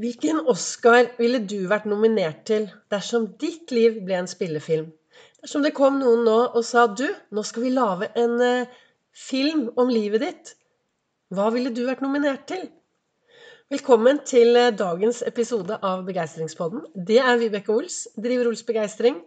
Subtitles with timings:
[0.00, 4.86] Hvilken Oscar ville du vært nominert til dersom ditt liv ble en spillefilm?
[5.42, 7.04] Dersom det kom noen nå og sa du,
[7.36, 8.70] nå skal vi lage en eh,
[9.12, 10.52] film om livet ditt.
[11.36, 12.64] Hva ville du vært nominert til?
[13.68, 16.86] Velkommen til eh, dagens episode av Begeistringspodden.
[16.96, 19.20] Det er Vibeke Ols, driver Ols Begeistring.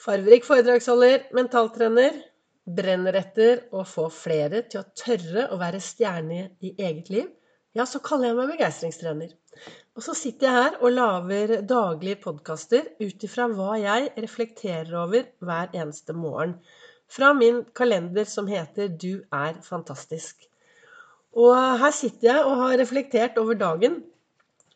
[0.00, 2.22] Farverik foredragsholder, mentaltrener.
[2.64, 7.32] Brenner etter å få flere til å tørre å være stjerne i eget liv.
[7.74, 9.34] Ja, så kaller jeg meg begeistringstrener.
[9.94, 15.26] Og så sitter jeg her og lager daglige podkaster ut ifra hva jeg reflekterer over
[15.42, 16.56] hver eneste morgen.
[17.10, 20.48] Fra min kalender som heter 'Du er fantastisk'.
[21.34, 24.02] Og her sitter jeg og har reflektert over dagen.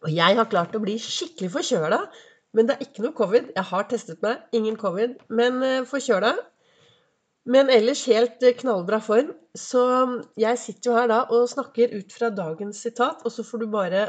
[0.03, 2.01] Og jeg har klart å bli skikkelig forkjøla.
[2.53, 3.53] Men det er ikke noe covid.
[3.55, 4.43] Jeg har testet meg.
[4.53, 5.15] Ingen covid.
[5.29, 6.35] Men uh, forkjøla.
[7.49, 9.33] Men ellers helt eh, knallbra form.
[9.57, 9.83] Så
[10.39, 13.71] jeg sitter jo her da og snakker ut fra dagens sitat, og så får du
[13.73, 14.09] bare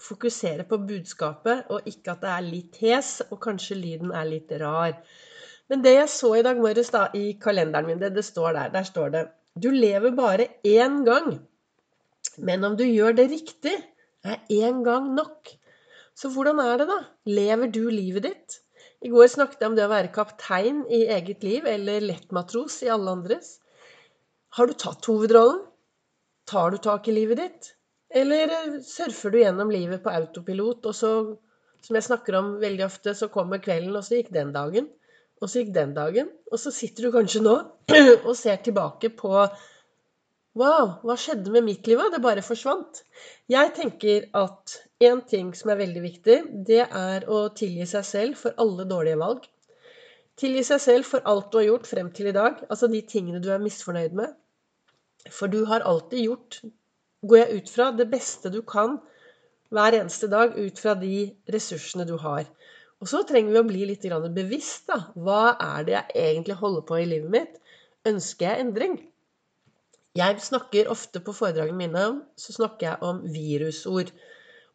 [0.00, 4.52] fokusere på budskapet, og ikke at det er litt hes, og kanskje lyden er litt
[4.62, 4.96] rar.
[5.70, 8.72] Men det jeg så i dag morges da, i kalenderen min, det, det står der,
[8.74, 9.26] der står det
[9.60, 11.36] Du lever bare én gang.
[12.38, 13.76] Men om du gjør det riktig,
[14.24, 15.52] er én gang nok.
[16.16, 16.98] Så hvordan er det, da?
[17.28, 18.58] Lever du livet ditt?
[19.00, 22.90] I går snakket jeg om det å være kaptein i eget liv, eller lettmatros i
[22.92, 23.54] alle andres.
[24.56, 25.62] Har du tatt hovedrollen?
[26.50, 27.70] Tar du tak i livet ditt?
[28.10, 28.50] Eller
[28.84, 31.10] surfer du gjennom livet på autopilot, og så,
[31.86, 34.90] som jeg snakker om veldig ofte, så kommer kvelden, og så gikk den dagen.
[35.40, 36.28] Og så gikk den dagen.
[36.52, 37.56] Og så sitter du kanskje nå
[38.26, 39.32] og ser tilbake på
[40.60, 42.00] Wow, hva skjedde med mitt liv?
[42.12, 43.00] Det bare forsvant.
[43.48, 46.36] Jeg tenker at én ting som er veldig viktig,
[46.68, 49.46] det er å tilgi seg selv for alle dårlige valg.
[50.40, 53.40] Tilgi seg selv for alt du har gjort frem til i dag, altså de tingene
[53.40, 54.36] du er misfornøyd med.
[55.32, 56.60] For du har alltid gjort
[57.28, 58.98] går jeg ut fra det beste du kan
[59.70, 62.48] hver eneste dag ut fra de ressursene du har.
[63.00, 64.88] Og så trenger vi å bli litt bevisst.
[64.88, 65.12] da.
[65.14, 67.60] Hva er det jeg egentlig holder på i livet mitt?
[68.04, 68.98] Ønsker jeg endring?
[70.18, 72.04] Jeg snakker ofte på foredragene mine
[72.40, 74.10] så snakker jeg om virusord.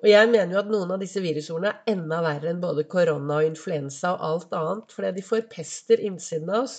[0.03, 3.41] Og jeg mener jo at noen av disse virusordene er enda verre enn både korona
[3.41, 4.95] og influensa og alt annet.
[4.95, 6.77] Fordi de forpester innsiden av oss.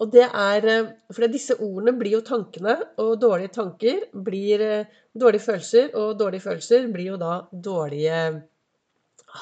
[0.00, 4.94] Og det er eh, For disse ordene blir jo tankene, og dårlige tanker blir eh,
[5.18, 5.90] dårlige følelser.
[5.98, 8.22] Og dårlige følelser blir jo da dårlige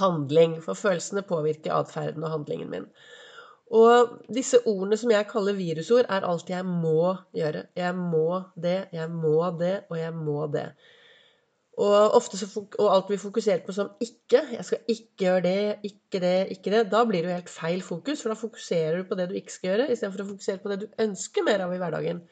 [0.00, 0.56] handling.
[0.65, 2.89] For følelsene påvirker atferden og handlingen min.
[3.70, 7.69] Og disse ordene som jeg kaller virusord, er alt jeg må gjøre.
[7.78, 10.66] Jeg må det, jeg må det, og jeg må det.
[11.81, 14.42] Og, så, og alt blir fokusert på som ikke.
[14.53, 16.82] Jeg skal ikke gjøre det, ikke det, ikke det.
[16.92, 19.54] Da blir det jo helt feil fokus, for da fokuserer du på det du ikke
[19.54, 22.25] skal gjøre, istedenfor å fokusere på det du ønsker mer av i hverdagen.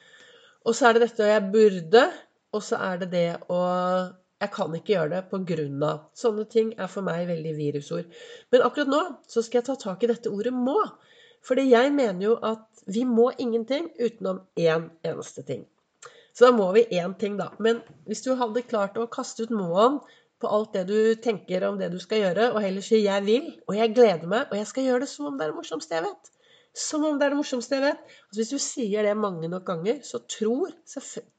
[0.67, 2.09] Og så er det dette 'jeg burde',
[2.53, 3.61] og så er det det å
[4.41, 6.01] 'jeg kan ikke gjøre det på grunn av'.
[6.15, 8.05] Sånne ting er for meg veldig virusord.
[8.53, 10.91] Men akkurat nå så skal jeg ta tak i dette ordet 'må'.
[11.47, 15.67] Fordi jeg mener jo at vi må ingenting utenom én eneste ting.
[16.33, 17.51] Så da må vi én ting, da.
[17.59, 19.99] Men hvis du hadde klart å kaste ut må-en
[20.39, 23.55] på alt det du tenker om det du skal gjøre, og heller si 'jeg vil',
[23.67, 25.95] og 'jeg gleder meg', og 'jeg skal gjøre det som om det er det morsomste
[25.95, 26.31] jeg vet'.
[26.75, 28.01] Som om det er det morsomste jeg vet.
[28.29, 30.71] Altså, hvis du sier det mange nok ganger, så tror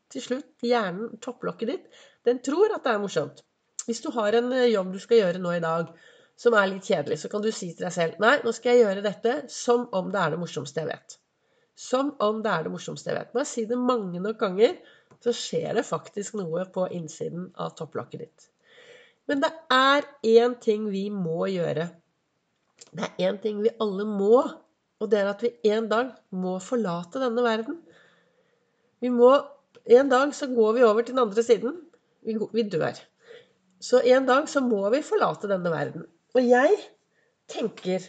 [0.09, 1.85] til slutt hjernen, topplokket ditt,
[2.25, 3.43] den tror at det er morsomt.
[3.85, 5.93] Hvis du har en eh, jobb du skal gjøre nå i dag
[6.39, 8.85] som er litt kjedelig, så kan du si til deg selv 'Nei, nå skal jeg
[8.85, 11.17] gjøre dette som om det er det morsomste jeg vet'.
[11.79, 13.33] Som om det er det morsomste jeg vet.
[13.33, 14.78] Bare si det mange nok ganger,
[15.23, 18.47] så skjer det faktisk noe på innsiden av topplokket ditt.
[19.28, 21.89] Men det er én ting vi må gjøre.
[22.95, 24.41] Det er én ting vi alle må,
[24.99, 27.79] og det er at vi en dag må forlate denne verden.
[28.99, 29.38] Vi må
[29.89, 31.78] En dag så går vi over til den andre siden.
[32.22, 32.99] Vi, dør.
[33.81, 36.03] Så en dag så må vi forlate denne verden.
[36.35, 36.75] Og jeg
[37.50, 38.06] tenker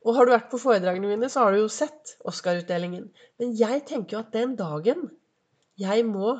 [0.00, 3.10] og har du vært på foredragene mine, så har du jo sett Oscar-utdelingen.
[3.40, 5.10] Men jeg tenker jo at den dagen
[5.80, 6.38] jeg må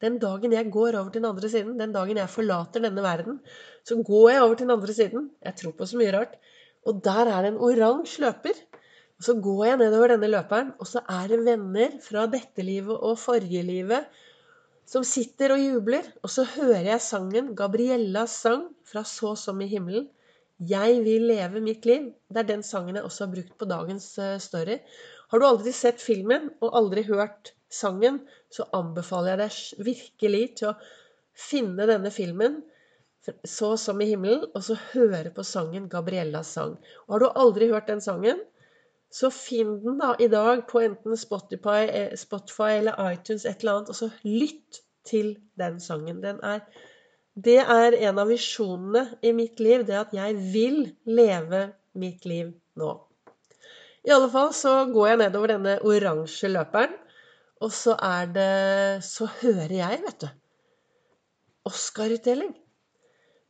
[0.00, 3.34] Den dagen jeg går over til den andre siden, den dagen jeg forlater denne verden,
[3.84, 5.26] så går jeg over til den andre siden.
[5.44, 6.38] Jeg tror på så mye rart.
[6.88, 8.62] Og der er det en oransje løper.
[9.20, 12.96] Og så går jeg nedover denne løperen, og så er det venner fra dette livet
[12.96, 14.08] og forrige livet
[14.90, 16.06] som sitter og jubler.
[16.24, 20.08] Og så hører jeg sangen, Gabriellas sang, fra Så som i himmelen.
[20.60, 22.10] 'Jeg vil leve mitt liv'.
[22.28, 24.76] Det er den sangen jeg også har brukt på dagens eh, story.
[25.30, 28.18] Har du aldri sett filmen og aldri hørt sangen,
[28.52, 30.76] så anbefaler jeg deg virkelig til å
[31.48, 32.60] finne denne filmen,
[33.24, 36.76] 'Så som i himmelen', og så høre på sangen 'Gabriellas sang'.
[37.06, 38.40] Og har du aldri hørt den sangen,
[39.10, 43.80] så finn den da i dag på enten Spotify, eh, Spotify eller iTunes, et eller
[43.80, 46.22] annet, og så lytt til den sangen.
[46.22, 46.60] Den er
[47.40, 52.50] Det er en av visjonene i mitt liv, det at jeg vil leve mitt liv
[52.76, 52.90] nå.
[54.04, 56.92] I alle fall så går jeg nedover denne oransje løperen,
[57.60, 60.28] og så er det Så hører jeg, vet du.
[61.64, 62.52] Oscar-utdeling.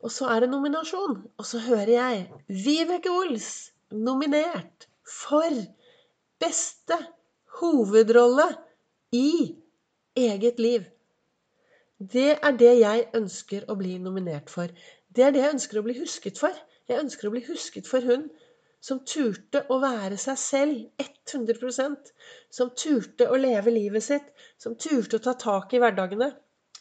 [0.03, 1.23] Og så er det nominasjon.
[1.37, 5.57] Og så hører jeg Vibeke Ols nominert for
[6.41, 6.97] beste
[7.59, 8.47] hovedrolle
[9.15, 9.55] i
[10.17, 10.85] eget liv.
[12.01, 14.71] Det er det jeg ønsker å bli nominert for.
[15.09, 16.55] Det er det jeg ønsker å bli husket for.
[16.89, 18.29] Jeg ønsker å bli husket for hun
[18.81, 22.11] som turte å være seg selv 100%
[22.49, 24.31] Som turte å leve livet sitt.
[24.57, 26.31] Som turte å ta tak i hverdagene.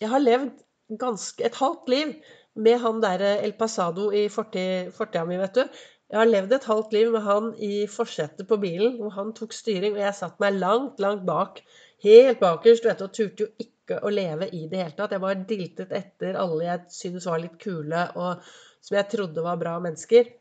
[0.01, 0.63] Jeg har levd
[0.99, 2.15] ganske, et halvt liv
[2.57, 5.83] med han derre El Pasado i fortida mi, vet du.
[6.11, 9.53] Jeg har levd et halvt liv med han i forsetet på bilen, hvor han tok
[9.55, 11.61] styring, og jeg satt meg langt, langt bak.
[12.03, 15.15] Helt bakerst, vet og turte jo ikke å leve i det hele tatt.
[15.15, 18.43] Jeg bare diltet etter alle jeg syntes var litt kule, og
[18.83, 20.33] som jeg trodde var bra mennesker.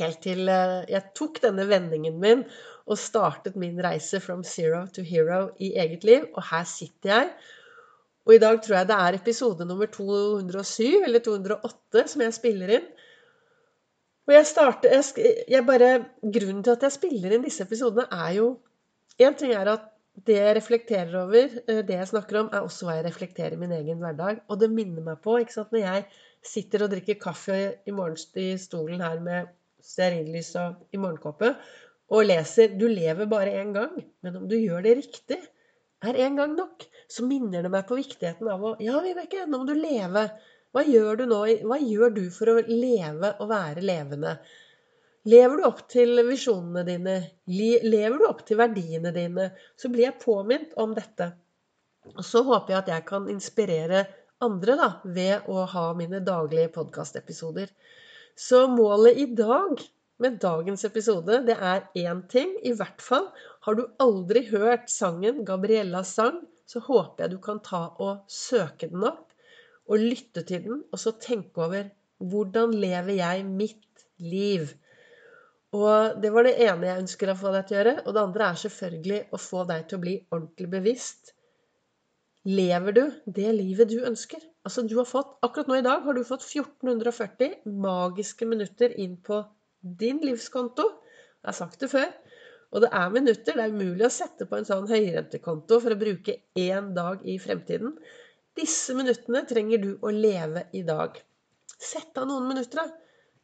[0.00, 2.44] Helt til eh, jeg tok denne vendingen min
[2.86, 6.28] og startet min reise from zero to hero i eget liv.
[6.30, 7.30] Og her sitter jeg.
[8.28, 12.76] Og i dag tror jeg det er episode nummer 207 eller 208 som jeg spiller
[12.78, 12.90] inn.
[14.30, 18.36] Og jeg starter jeg, jeg bare, Grunnen til at jeg spiller inn disse episodene, er
[18.38, 18.50] jo
[19.20, 19.88] Én ting er at
[20.26, 23.60] det jeg reflekterer over, eh, det jeg snakker om, er også hva jeg reflekterer i
[23.60, 24.40] min egen hverdag.
[24.48, 26.06] Og det minner meg på ikke sant, når jeg
[26.46, 29.50] sitter og drikker kaffe i, morgen, i stolen her med
[29.84, 31.52] stearinlys og i morgenkåpe
[32.10, 35.38] og leser 'Du lever bare én gang', men om du gjør det riktig,
[36.02, 36.86] er én gang nok.
[37.08, 40.30] Så minner det meg på viktigheten av å Ja, Vibeke, nå må du leve.
[40.70, 41.38] Hva gjør du nå?
[41.66, 44.36] Hva gjør du for å leve og være levende?
[45.28, 47.16] Lever du opp til visjonene dine,
[47.50, 51.32] lever du opp til verdiene dine, så blir jeg påminnet om dette.
[52.14, 54.04] Og så håper jeg at jeg kan inspirere
[54.40, 57.68] andre da, ved å ha mine daglige podkastepisoder.
[58.38, 59.82] Så målet i dag
[60.22, 62.54] med dagens episode, det er én ting.
[62.64, 63.26] I hvert fall
[63.66, 68.88] har du aldri hørt sangen Gabriellas sang, så håper jeg du kan ta og søke
[68.88, 69.29] den opp
[69.90, 71.90] og lytte til den, og så tenke over
[72.20, 74.70] hvordan lever jeg mitt liv?
[75.76, 77.96] Og det var det ene jeg ønsker å få deg til å gjøre.
[78.04, 81.32] Og det andre er selvfølgelig å få deg til å bli ordentlig bevisst.
[82.48, 83.02] Lever du
[83.38, 84.42] det livet du ønsker?
[84.64, 89.18] Altså du har fått, Akkurat nå i dag har du fått 1440 magiske minutter inn
[89.24, 89.42] på
[89.80, 90.86] din livskonto.
[91.40, 92.10] Jeg har sagt det før.
[92.70, 93.56] Og det er minutter.
[93.56, 97.38] Det er umulig å sette på en sånn høyrentekonto for å bruke én dag i
[97.42, 97.94] fremtiden.
[98.60, 101.14] Disse minuttene trenger du å leve i dag.
[101.80, 102.90] Sett av noen minutter da,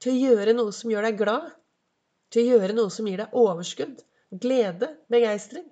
[0.03, 1.55] til å gjøre noe som gjør deg glad
[2.33, 4.01] til å gjøre noe som gir deg overskudd,
[4.43, 5.67] glede, begeistring.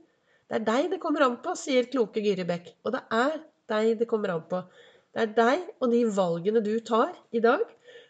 [0.48, 2.70] Det er deg det kommer an på, sier kloke Gyri Bekk.
[2.84, 3.38] Og det er
[3.72, 4.60] deg det kommer an på.
[5.14, 7.64] Det er deg og de valgene du tar i dag,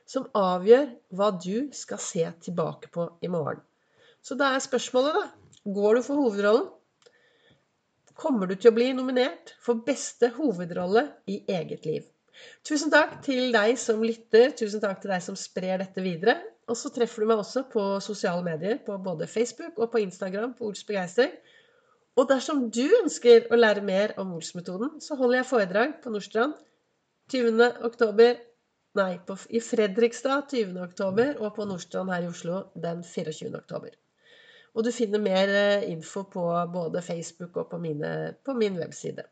[0.06, 3.62] som avgjør hva du skal se tilbake på i morgen.
[4.24, 5.24] Så da er spørsmålet, da
[5.64, 6.66] Går du for hovedrollen?
[8.24, 12.06] Kommer du til å bli nominert for beste hovedrolle i eget liv?
[12.64, 14.54] Tusen takk til deg som lytter.
[14.56, 16.38] Tusen takk til deg som sprer dette videre.
[16.64, 20.54] Og så treffer du meg også på sosiale medier, på både Facebook og på Instagram
[20.56, 21.34] på Ols begeistring.
[22.16, 26.56] Og dersom du ønsker å lære mer om Ols-metoden, så holder jeg foredrag på Nordstrand
[27.34, 27.60] 20.
[27.90, 28.40] oktober
[28.94, 30.78] Nei, på, i Fredrikstad 20.
[30.84, 33.50] oktober og på Nordstrand her i Oslo den 24.
[33.58, 33.96] oktober.
[34.74, 39.26] Og du finner mer eh, info på både Facebook og på, mine, på min webside.